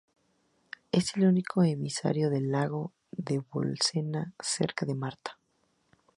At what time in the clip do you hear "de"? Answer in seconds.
3.11-3.37, 4.87-4.95